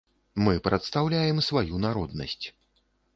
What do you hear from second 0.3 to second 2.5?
Мы прадстаўляем сваю народнасць.